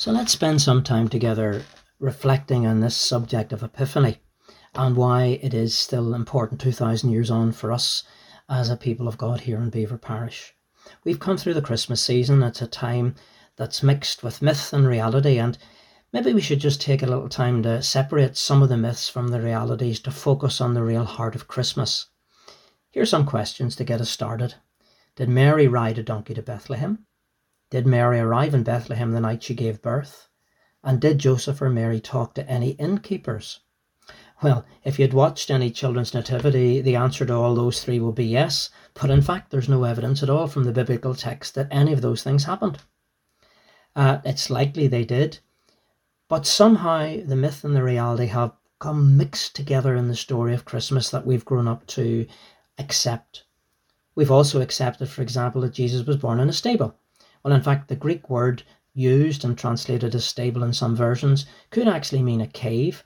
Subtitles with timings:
[0.00, 1.62] So let's spend some time together
[1.98, 4.16] reflecting on this subject of Epiphany
[4.74, 8.02] and why it is still important 2,000 years on for us
[8.48, 10.54] as a people of God here in Beaver Parish.
[11.04, 12.42] We've come through the Christmas season.
[12.42, 13.14] It's a time
[13.56, 15.58] that's mixed with myth and reality, and
[16.14, 19.28] maybe we should just take a little time to separate some of the myths from
[19.28, 22.06] the realities to focus on the real heart of Christmas.
[22.90, 24.54] Here are some questions to get us started.
[25.16, 27.04] Did Mary ride a donkey to Bethlehem?
[27.70, 30.28] Did Mary arrive in Bethlehem the night she gave birth?
[30.82, 33.60] And did Joseph or Mary talk to any innkeepers?
[34.42, 38.24] Well, if you'd watched any children's nativity, the answer to all those three will be
[38.24, 41.92] yes, but in fact, there's no evidence at all from the biblical text that any
[41.92, 42.78] of those things happened.
[43.94, 45.38] Uh, it's likely they did,
[46.26, 50.64] but somehow the myth and the reality have come mixed together in the story of
[50.64, 52.26] Christmas that we've grown up to
[52.78, 53.44] accept.
[54.14, 56.96] We've also accepted, for example, that Jesus was born in a stable.
[57.42, 58.62] Well, in fact, the Greek word
[58.92, 63.02] used and translated as stable in some versions could actually mean a cave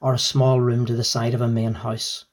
[0.00, 2.24] or a small room to the side of a main house.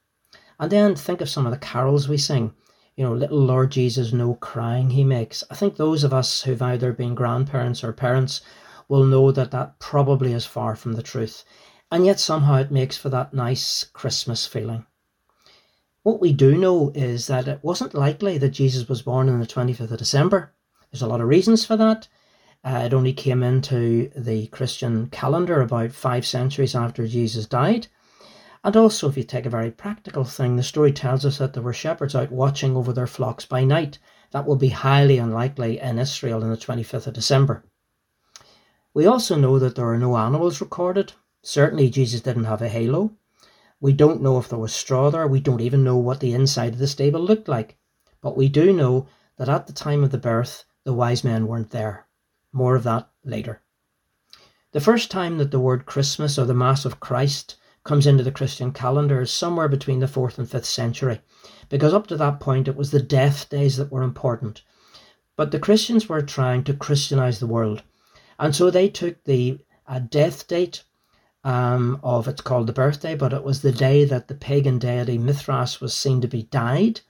[0.60, 2.54] And then think of some of the carols we sing.
[2.96, 5.44] You know, little Lord Jesus, no crying he makes.
[5.50, 8.42] I think those of us who've either been grandparents or parents
[8.88, 11.44] will know that that probably is far from the truth.
[11.92, 14.86] And yet somehow it makes for that nice Christmas feeling.
[16.04, 19.48] What we do know is that it wasn't likely that Jesus was born on the
[19.48, 20.54] 25th of December.
[20.94, 22.08] There's a lot of reasons for that.
[22.64, 27.88] Uh, it only came into the Christian calendar about five centuries after Jesus died.
[28.64, 31.64] And also, if you take a very practical thing, the story tells us that there
[31.64, 33.98] were shepherds out watching over their flocks by night.
[34.30, 37.64] That will be highly unlikely in Israel on the 25th of December.
[38.94, 41.14] We also know that there are no animals recorded.
[41.42, 43.16] Certainly, Jesus didn't have a halo.
[43.82, 45.26] We don't know if there was straw there.
[45.28, 47.78] We don't even know what the inside of the stable looked like.
[48.22, 51.72] But we do know that at the time of the birth, the wise men weren't
[51.72, 52.08] there.
[52.52, 53.62] More of that later.
[54.74, 58.32] The first time that the word Christmas or the Mass of Christ comes into the
[58.32, 61.22] Christian calendar is somewhere between the 4th and 5th century,
[61.70, 64.62] because up to that point it was the death days that were important.
[65.36, 67.84] But the Christians were trying to Christianize the world,
[68.40, 70.84] and so they took the uh, death date
[71.44, 75.18] um, of it's called the birthday, but it was the day that the pagan deity
[75.18, 77.02] Mithras was seen to be died,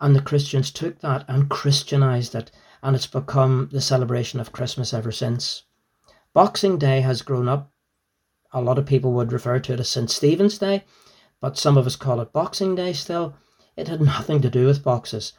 [0.00, 2.50] and the Christians took that and Christianized it
[2.82, 5.64] and it's become the celebration of Christmas ever since.
[6.32, 7.72] Boxing Day has grown up.
[8.52, 10.10] A lot of people would refer to it as St.
[10.10, 10.84] Stephen's Day,
[11.40, 13.34] but some of us call it Boxing Day still.
[13.76, 15.32] It had nothing to do with boxes,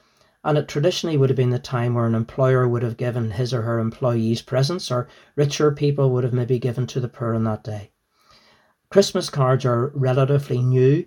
[0.44, 3.53] and it traditionally would have been the time where an employer would have given his
[3.53, 7.44] or her employees presents, or richer people would have maybe given to the poor on
[7.46, 7.91] that day.
[8.90, 11.06] Christmas cards are relatively new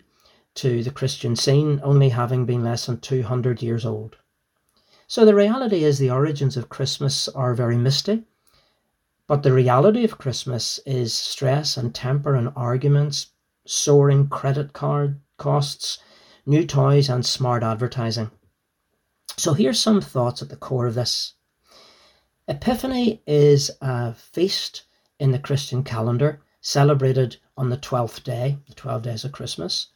[0.55, 4.17] to the Christian scene, only having been less than 200 years old.
[5.15, 8.25] So the reality is the origins of Christmas are very misty.
[9.29, 13.29] But the reality of Christmas is stress and temper and arguments,
[13.65, 15.99] soaring credit card costs,
[16.47, 18.33] new toys, and smart advertising.
[19.37, 21.35] So here's some thoughts at the core of this.
[22.49, 24.83] Epiphany is a feast
[25.21, 29.91] in the Christian calendar celebrated on the 12th day, the 12 days of Christmas,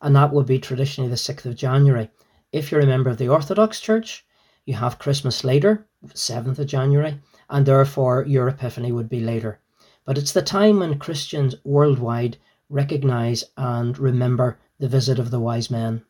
[0.00, 2.10] and that would be traditionally the 6th of January.
[2.52, 4.24] If you're a member of the Orthodox Church,
[4.64, 9.60] you have Christmas later, 7th of January, and therefore your Epiphany would be later.
[10.04, 12.36] But it's the time when Christians worldwide
[12.68, 16.04] recognize and remember the visit of the wise men.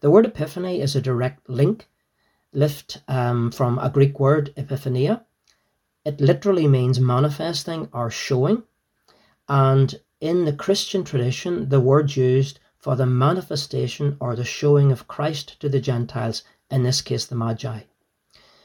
[0.00, 1.88] The word Epiphany is a direct link,
[2.52, 5.24] lift um, from a Greek word, epiphania.
[6.04, 8.62] It literally means manifesting or showing.
[9.48, 15.08] And in the Christian tradition, the word used for the manifestation or the showing of
[15.08, 17.80] Christ to the Gentiles in this case, the Magi.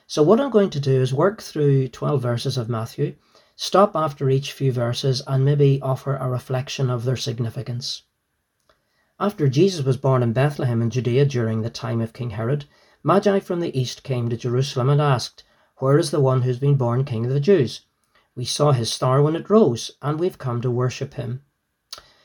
[0.07, 3.16] So, what I'm going to do is work through 12 verses of Matthew,
[3.56, 8.03] stop after each few verses, and maybe offer a reflection of their significance.
[9.19, 12.66] After Jesus was born in Bethlehem in Judea during the time of King Herod,
[13.03, 15.44] Magi from the east came to Jerusalem and asked,
[15.78, 17.85] Where is the one who's been born King of the Jews?
[18.35, 21.44] We saw his star when it rose, and we've come to worship him.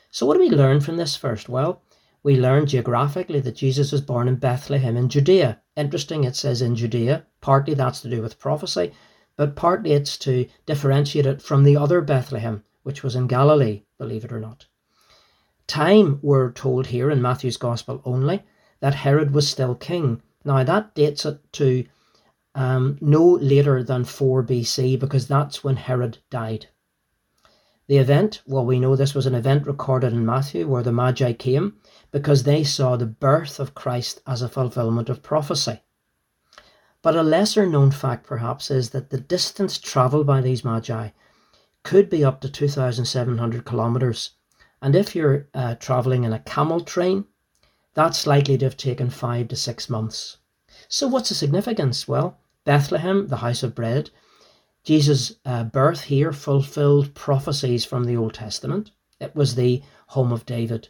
[0.09, 1.47] So, what do we learn from this first?
[1.47, 1.83] Well,
[2.23, 5.61] we learn geographically that Jesus was born in Bethlehem in Judea.
[5.75, 7.25] Interesting, it says in Judea.
[7.41, 8.91] Partly that's to do with prophecy,
[9.35, 14.25] but partly it's to differentiate it from the other Bethlehem, which was in Galilee, believe
[14.25, 14.65] it or not.
[15.67, 18.43] Time, we're told here in Matthew's Gospel only,
[18.79, 20.21] that Herod was still king.
[20.43, 21.85] Now that dates it to
[22.55, 26.67] um, no later than 4 BC because that's when Herod died.
[27.87, 31.31] The event, well, we know this was an event recorded in Matthew where the Magi
[31.33, 31.77] came
[32.11, 35.81] because they saw the birth of Christ as a fulfillment of prophecy.
[37.01, 41.11] But a lesser known fact, perhaps, is that the distance travelled by these Magi
[41.83, 44.31] could be up to 2,700 kilometres.
[44.81, 47.25] And if you're uh, travelling in a camel train,
[47.93, 50.37] that's likely to have taken five to six months.
[50.89, 52.07] So, what's the significance?
[52.07, 54.09] Well, Bethlehem, the house of bread,
[54.87, 58.91] Jesus' uh, birth here fulfilled prophecies from the Old Testament.
[59.19, 60.87] It was the home of David.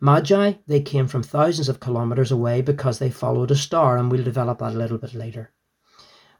[0.00, 4.24] Magi, they came from thousands of kilometres away because they followed a star, and we'll
[4.24, 5.52] develop that a little bit later.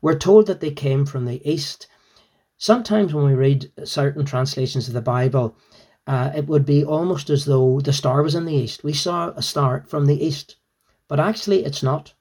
[0.03, 1.87] We're told that they came from the east.
[2.59, 5.57] Sometimes when we read certain translations of the Bible,
[6.09, 8.83] uh, it would be almost as though the star was in the east.
[8.83, 10.57] We saw a star from the east,
[11.07, 12.15] but actually it's not.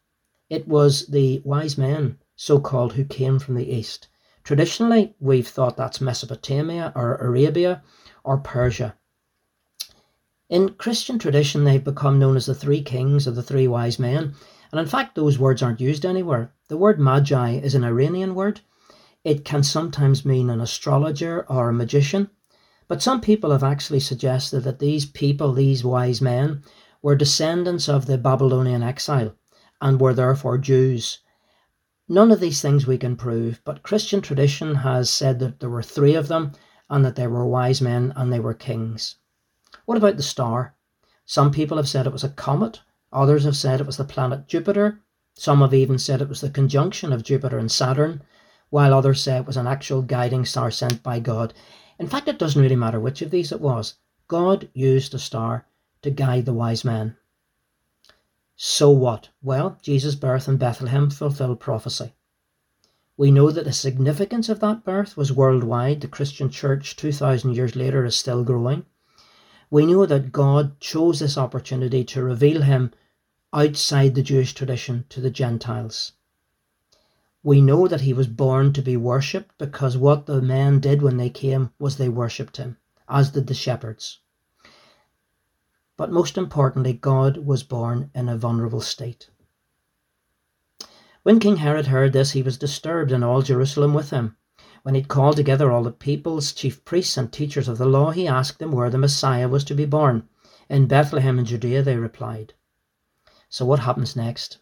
[0.48, 4.10] It was the wise men, so called, who came from the east.
[4.44, 7.81] Traditionally, we've thought that's Mesopotamia or Arabia
[8.24, 8.95] or Persia.
[10.50, 14.36] In Christian tradition, they've become known as the three kings or the three wise men.
[14.72, 16.54] And in fact, those words aren't used anywhere.
[16.68, 18.62] The word magi is an Iranian word.
[19.24, 22.30] It can sometimes mean an astrologer or a magician.
[22.89, 26.63] But some people have actually suggested that these people, these wise men,
[27.01, 29.36] were descendants of the Babylonian exile
[29.81, 31.19] and were therefore Jews.
[32.13, 35.81] None of these things we can prove, but Christian tradition has said that there were
[35.81, 36.51] three of them
[36.88, 39.15] and that they were wise men and they were kings.
[39.86, 40.75] What about the star?
[41.25, 42.81] Some people have said it was a comet,
[43.12, 45.00] others have said it was the planet Jupiter,
[45.33, 48.21] some have even said it was the conjunction of Jupiter and Saturn,
[48.69, 51.56] while others say it was an actual guiding star sent by God.
[51.98, 53.95] In fact, it doesn't really matter which of these it was.
[54.27, 55.65] God used a star
[56.04, 57.18] to guide the wise men.
[58.56, 59.30] So what?
[59.42, 62.14] Well, Jesus' birth in Bethlehem fulfilled prophecy.
[63.18, 66.02] We know that the significance of that birth was worldwide.
[66.02, 68.86] The Christian church 2,000 years later is still growing.
[69.70, 72.92] We know that God chose this opportunity to reveal him
[73.52, 76.14] outside the Jewish tradition to the Gentiles.
[77.44, 81.18] We know that he was born to be worshipped because what the men did when
[81.18, 82.78] they came was they worshipped him,
[83.10, 84.20] as did the shepherds.
[85.95, 89.30] But most importantly, God was born in a vulnerable state.
[91.22, 94.36] When King Herod heard this, he was disturbed, and all Jerusalem with him.
[94.81, 98.28] When he'd called together all the people's chief priests and teachers of the law, he
[98.28, 100.28] asked them where the Messiah was to be born.
[100.68, 102.54] In Bethlehem in Judea, they replied.
[103.48, 104.57] So what happens next?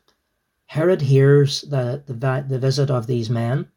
[0.68, 3.69] Herod hears the, the, the visit of these men.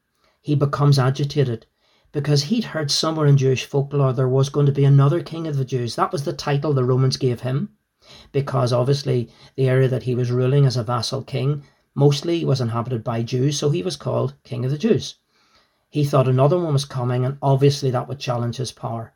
[0.43, 1.67] He becomes agitated
[2.15, 5.57] because he'd heard somewhere in Jewish folklore there was going to be another king of
[5.57, 5.97] the Jews.
[5.97, 7.71] That was the title the Romans gave him,
[8.31, 13.03] because obviously the area that he was ruling as a vassal king mostly was inhabited
[13.03, 15.17] by Jews, so he was called King of the Jews.
[15.91, 19.13] He thought another one was coming, and obviously that would challenge his power.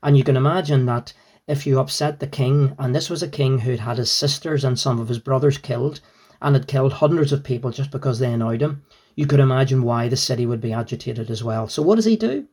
[0.00, 1.12] And you can imagine that
[1.48, 4.78] if you upset the king, and this was a king who'd had his sisters and
[4.78, 6.00] some of his brothers killed,
[6.40, 8.84] and had killed hundreds of people just because they annoyed him,
[9.16, 11.66] you could imagine why the city would be agitated as well.
[11.68, 12.46] So, what does he do?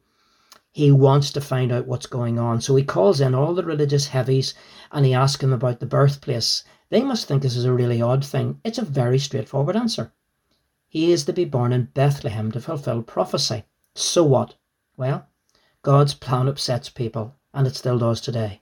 [0.72, 2.62] He wants to find out what's going on.
[2.62, 4.54] So, he calls in all the religious heavies
[4.90, 6.64] and he asks them about the birthplace.
[6.90, 8.62] They must think this is a really odd thing.
[8.64, 10.14] It's a very straightforward answer.
[10.88, 13.66] He is to be born in Bethlehem to fulfill prophecy.
[13.94, 14.56] So what?
[14.96, 15.28] Well,
[15.82, 18.62] God's plan upsets people, and it still does today.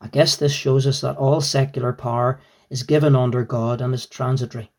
[0.00, 2.40] I guess this shows us that all secular power
[2.70, 4.70] is given under God and is transitory.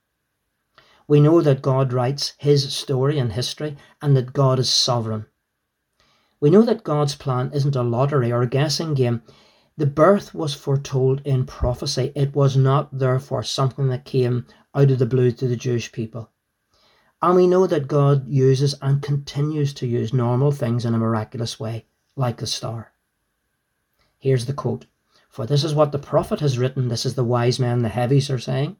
[1.10, 5.26] We know that God writes his story in history and that God is sovereign.
[6.40, 9.24] We know that God's plan isn't a lottery or a guessing game.
[9.76, 12.12] The birth was foretold in prophecy.
[12.16, 16.30] It was not, therefore, something that came out of the blue to the Jewish people.
[17.24, 21.60] And we know that God uses and continues to use normal things in a miraculous
[21.60, 22.92] way, like the star.
[24.20, 24.86] Here's the quote
[25.28, 26.88] For this is what the prophet has written.
[26.88, 28.78] This is the wise men, the heavies, are saying.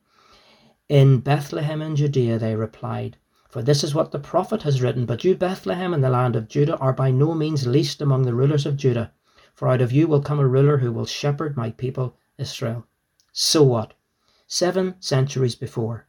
[0.90, 3.16] In Bethlehem in Judea, they replied,
[3.48, 6.48] For this is what the prophet has written, But you, Bethlehem, in the land of
[6.48, 9.12] Judah, are by no means least among the rulers of Judah,
[9.54, 12.88] for out of you will come a ruler who will shepherd my people Israel.
[13.32, 13.94] So what?
[14.48, 16.08] Seven centuries before,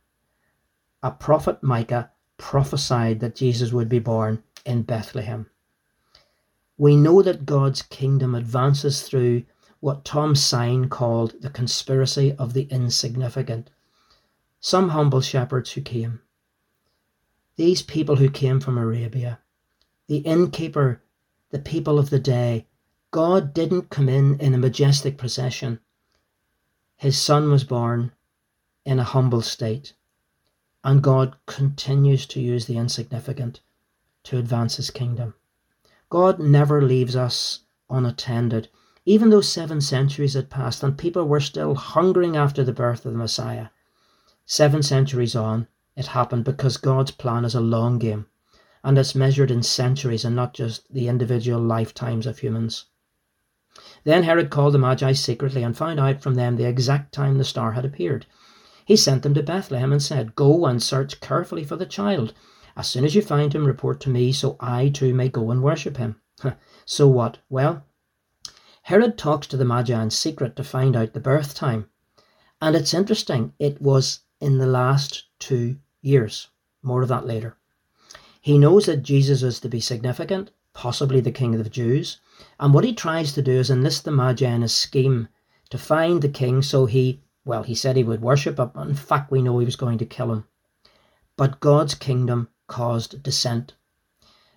[1.03, 5.51] a prophet Micah prophesied that Jesus would be born in Bethlehem.
[6.79, 9.45] We know that God's kingdom advances through
[9.81, 13.69] what Tom Sine called the conspiracy of the insignificant
[14.61, 16.21] some humble shepherds who came.
[17.57, 19.41] These people who came from Arabia,
[20.07, 21.03] the innkeeper,
[21.51, 22.67] the people of the day,
[23.11, 25.81] God didn't come in in a majestic procession.
[26.97, 28.13] His son was born
[28.85, 29.95] in a humble state,
[30.85, 33.61] and God continues to use the insignificant
[34.25, 35.35] to advance his kingdom.
[36.11, 38.69] God never leaves us unattended,
[39.07, 43.13] even though seven centuries had passed and people were still hungering after the birth of
[43.13, 43.69] the Messiah.
[44.47, 48.27] Seven centuries on, it happened because God's plan is a long game.
[48.83, 52.87] and it's measured in centuries and not just the individual lifetimes of humans.
[54.05, 57.45] Then Herod called the Magi secretly and found out from them the exact time the
[57.45, 58.27] star had appeared.
[58.85, 62.35] He sent them to Bethlehem and said, Go and search carefully for the child.
[62.77, 65.63] As soon as you find him, report to me, so I too may go and
[65.63, 66.21] worship him.
[66.85, 67.39] so what?
[67.49, 67.85] Well,
[68.83, 71.89] Herod talks to the Magi in secret to find out the birth time.
[72.61, 76.49] And it's interesting, it was in the last two years.
[76.83, 77.57] More of that later.
[78.41, 82.21] He knows that Jesus is to be significant, possibly the King of the Jews,
[82.59, 85.29] and what he tries to do is enlist the Magi in his scheme
[85.69, 88.71] to find the king so he, well, he said he would worship him.
[88.77, 90.45] In fact, we know he was going to kill him.
[91.37, 93.75] But God's kingdom caused dissent.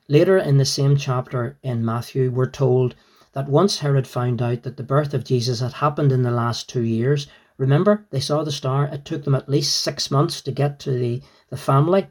[0.08, 2.96] Later in the same chapter in Matthew, we're told
[3.34, 6.70] that once Herod found out that the birth of Jesus had happened in the last
[6.70, 10.52] two years, remember, they saw the star, it took them at least six months to
[10.52, 12.08] get to the, the family.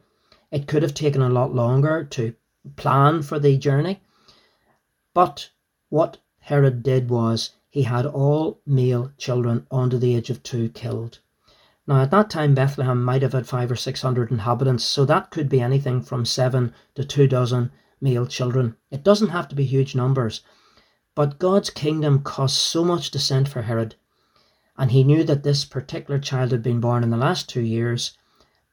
[0.51, 2.35] It could have taken a lot longer to
[2.77, 4.03] plan for the journey.
[5.15, 5.51] But
[5.89, 11.19] what Herod did was he had all male children under the age of two killed.
[11.87, 15.31] Now, at that time, Bethlehem might have had five or six hundred inhabitants, so that
[15.31, 18.77] could be anything from seven to two dozen male children.
[18.91, 20.43] It doesn't have to be huge numbers.
[21.15, 23.97] But God's kingdom caused so much dissent for Herod,
[24.83, 28.19] and he knew that this particular child had been born in the last two years,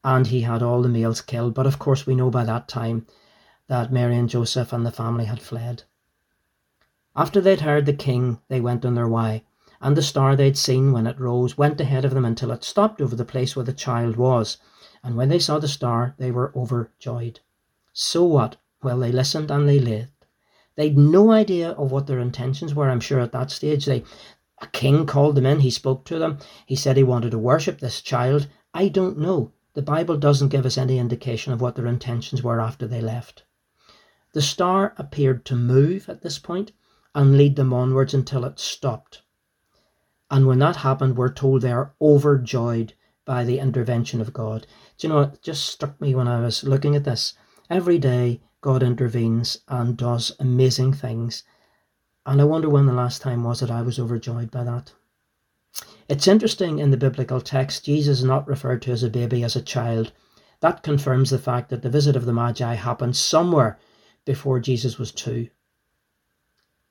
[0.03, 1.53] and he had all the males killed.
[1.53, 3.05] But of course, we know by that time
[3.67, 5.83] that Mary and Joseph and the family had fled.
[7.15, 9.43] After they'd heard the king, they went on their way,
[9.81, 13.01] and the star they'd seen when it rose went ahead of them until it stopped
[13.01, 14.57] over the place where the child was.
[15.03, 17.41] And when they saw the star, they were overjoyed.
[17.93, 18.55] So what?
[18.81, 20.25] Well, they listened and they lived.
[20.75, 23.85] They'd no idea of what their intentions were, I'm sure, at that stage.
[23.85, 24.05] They,
[24.61, 27.79] a king called them in, he spoke to them, he said he wanted to worship
[27.79, 28.47] this child.
[28.73, 29.51] I don't know.
[29.73, 33.43] The Bible doesn't give us any indication of what their intentions were after they left.
[34.33, 36.71] The star appeared to move at this point
[37.15, 39.21] and lead them onwards until it stopped.
[40.29, 42.93] And when that happened, we're told they are overjoyed
[43.25, 44.67] by the intervention of God.
[44.97, 47.33] Do you know, it just struck me when I was looking at this.
[47.69, 51.43] Every day, God intervenes and does amazing things.
[52.29, 54.93] And I wonder when the last time was that I was overjoyed by that.
[56.07, 59.55] It's interesting in the biblical text, Jesus is not referred to as a baby, as
[59.55, 60.11] a child.
[60.59, 63.79] That confirms the fact that the visit of the Magi happened somewhere
[64.25, 65.49] before Jesus was two.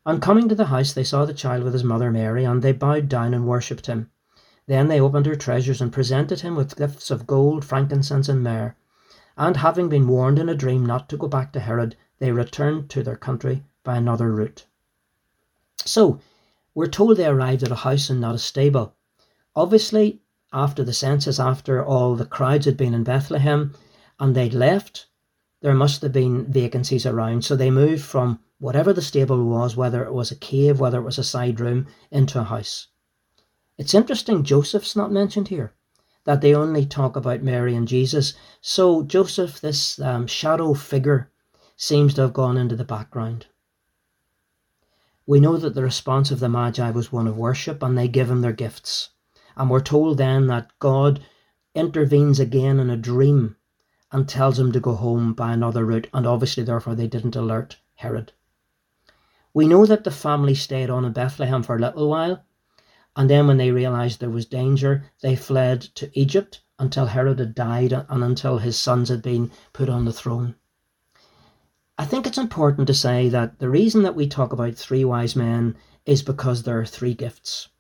[0.04, 2.73] On coming to the house, they saw the child with his mother Mary, and they
[2.73, 4.11] bowed down and worshipped him.
[4.66, 8.75] Then they opened their treasures and presented him with gifts of gold, frankincense, and myrrh.
[9.37, 12.90] And having been warned in a dream not to go back to Herod, they returned
[12.90, 14.66] to their country by another route.
[15.85, 16.20] So,
[16.75, 18.94] we're told they arrived at a house and not a stable.
[19.56, 20.20] Obviously,
[20.52, 23.75] after the census, after all the crowds had been in Bethlehem
[24.18, 25.06] and they'd left,
[25.61, 27.44] there must have been vacancies around.
[27.44, 31.04] So they moved from whatever the stable was, whether it was a cave, whether it
[31.04, 32.88] was a side room, into a house.
[33.76, 35.75] It's interesting Joseph's not mentioned here,
[36.25, 38.35] that they only talk about Mary and Jesus.
[38.61, 41.30] So Joseph, this um, shadow figure,
[41.76, 43.47] seems to have gone into the background.
[45.28, 48.30] We know that the response of the Magi was one of worship, and they give
[48.30, 49.11] him their gifts.
[49.58, 51.20] And we're told then that God
[51.75, 53.56] intervenes again in a dream
[54.11, 57.76] and tells him to go home by another route, and obviously, therefore, they didn't alert
[57.97, 58.32] Herod.
[59.52, 62.42] We know that the family stayed on in Bethlehem for a little while,
[63.14, 67.54] and then when they realized there was danger, they fled to Egypt until Herod had
[67.54, 70.54] died and until his sons had been put on the throne.
[72.00, 75.35] I think it's important to say that the reason that we talk about three wise
[75.35, 75.76] men
[76.07, 77.71] is because there are three gifts.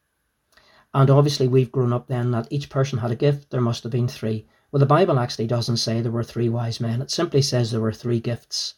[0.92, 3.92] And obviously, we've grown up then that each person had a gift, there must have
[3.92, 4.48] been three.
[4.72, 7.80] Well, the Bible actually doesn't say there were three wise men, it simply says there
[7.80, 8.74] were three gifts.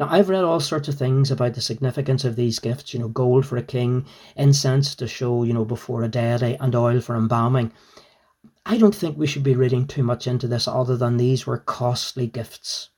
[0.00, 3.08] Now, I've read all sorts of things about the significance of these gifts, you know,
[3.08, 7.14] gold for a king, incense to show, you know, before a deity, and oil for
[7.14, 7.70] embalming.
[8.66, 11.58] I don't think we should be reading too much into this other than these were
[11.58, 12.88] costly gifts.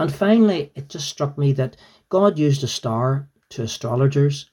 [0.00, 1.76] And finally, it just struck me that
[2.08, 4.48] God used a star to astrologers,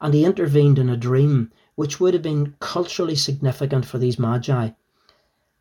[0.00, 4.70] and he intervened in a dream which would have been culturally significant for these magi.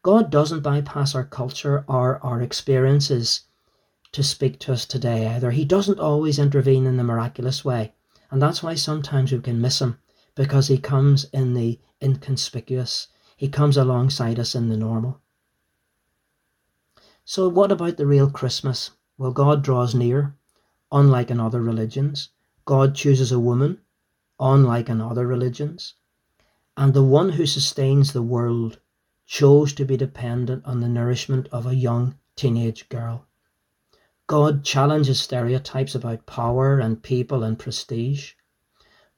[0.04, 3.46] God doesn't bypass our culture or our experiences
[4.12, 5.50] to speak to us today either.
[5.50, 7.96] He doesn't always intervene in the miraculous way.
[8.30, 9.98] And that's why sometimes we can miss him
[10.36, 13.08] because he comes in the inconspicuous.
[13.36, 15.22] He comes alongside us in the normal.
[17.26, 18.92] So, what about the real Christmas?
[19.18, 20.36] Well, God draws near,
[20.92, 22.30] unlike in other religions.
[22.66, 23.80] God chooses a woman,
[24.40, 25.94] unlike in other religions.
[26.76, 28.80] And the one who sustains the world
[29.26, 33.28] chose to be dependent on the nourishment of a young teenage girl.
[34.26, 38.34] God challenges stereotypes about power and people and prestige.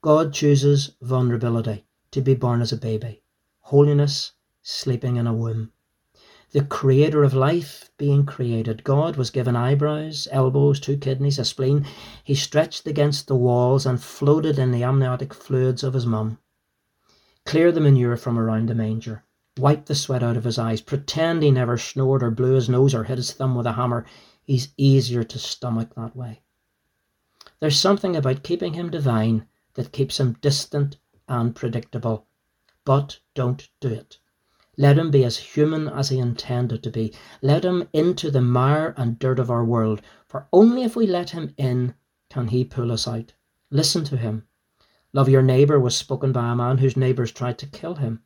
[0.02, 3.22] God chooses vulnerability to be born as a baby,
[3.60, 5.72] holiness sleeping in a womb.
[6.52, 8.84] The creator of life being created.
[8.84, 11.84] God was given eyebrows, elbows, two kidneys, a spleen.
[12.22, 16.38] He stretched against the walls and floated in the amniotic fluids of his mum.
[17.44, 19.24] Clear the manure from around the manger.
[19.58, 20.80] Wipe the sweat out of his eyes.
[20.80, 24.06] Pretend he never snored or blew his nose or hit his thumb with a hammer.
[24.44, 26.42] He's easier to stomach that way.
[27.58, 32.26] There's something about keeping him divine that keeps him distant and predictable.
[32.84, 34.18] But don't do it.
[34.78, 37.14] Let him be as human as he intended to be.
[37.40, 41.30] Let him into the mire and dirt of our world, for only if we let
[41.30, 41.94] him in
[42.28, 43.32] can he pull us out.
[43.70, 44.46] Listen to him.
[45.14, 48.22] Love your neighbour was spoken by a man whose neighbours tried to kill him.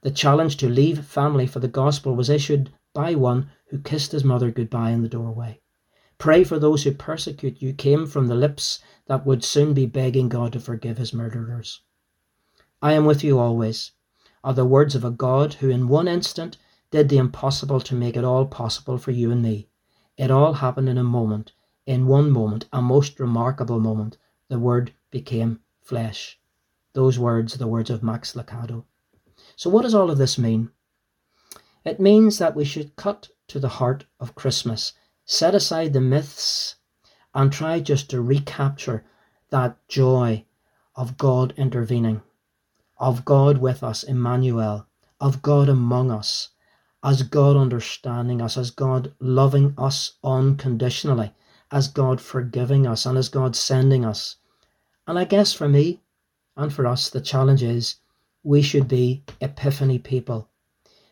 [0.00, 4.24] The challenge to leave family for the gospel was issued by one who kissed his
[4.24, 5.60] mother goodbye in the doorway.
[6.16, 10.30] Pray for those who persecute you came from the lips that would soon be begging
[10.30, 11.82] God to forgive his murderers.
[12.80, 13.90] I am with you always
[14.44, 16.58] are the words of a God who, in one instant,
[16.90, 19.68] did the impossible to make it all possible for you and me.
[20.16, 21.52] It all happened in a moment,
[21.86, 24.18] in one moment, a most remarkable moment.
[24.48, 26.38] The Word became flesh.
[26.92, 28.84] Those words, the words of Max Lucado.
[29.56, 30.70] So, what does all of this mean?
[31.84, 34.92] It means that we should cut to the heart of Christmas,
[35.24, 36.76] set aside the myths,
[37.34, 39.04] and try just to recapture
[39.48, 40.44] that joy
[40.94, 42.22] of God intervening,
[42.98, 44.86] of God with us, Emmanuel,
[45.20, 46.50] of God among us,
[47.02, 51.32] as God understanding us, as God loving us unconditionally,
[51.70, 54.36] as God forgiving us, and as God sending us.
[55.06, 56.02] And I guess for me
[56.56, 57.96] and for us, the challenge is
[58.42, 60.48] we should be epiphany people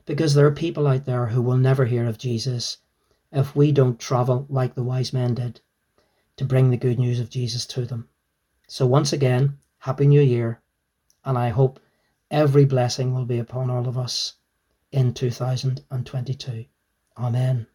[0.07, 2.79] because there are people out there who will never hear of Jesus
[3.31, 5.61] if we don't travel like the wise men did
[6.37, 8.09] to bring the good news of Jesus to them.
[8.67, 10.62] So, once again, Happy New Year,
[11.25, 11.81] and I hope
[12.31, 14.35] every blessing will be upon all of us
[14.91, 16.65] in 2022.
[17.19, 17.67] Amen.